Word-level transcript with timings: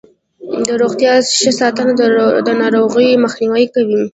د 0.67 0.69
روغتیا 0.81 1.13
ښه 1.37 1.51
ساتنه 1.59 1.91
د 2.47 2.49
ناروغیو 2.61 3.21
مخنیوی 3.25 3.65
کوي. 3.73 4.01